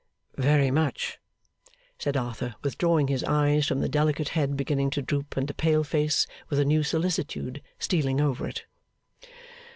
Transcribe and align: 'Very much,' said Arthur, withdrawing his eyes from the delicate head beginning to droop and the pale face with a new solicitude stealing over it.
'Very 0.35 0.71
much,' 0.71 1.19
said 1.99 2.17
Arthur, 2.17 2.55
withdrawing 2.63 3.07
his 3.07 3.23
eyes 3.25 3.67
from 3.67 3.81
the 3.81 3.87
delicate 3.87 4.29
head 4.29 4.57
beginning 4.57 4.89
to 4.89 4.99
droop 5.03 5.37
and 5.37 5.47
the 5.47 5.53
pale 5.53 5.83
face 5.83 6.25
with 6.49 6.57
a 6.57 6.65
new 6.65 6.81
solicitude 6.81 7.61
stealing 7.77 8.19
over 8.19 8.47
it. 8.47 8.65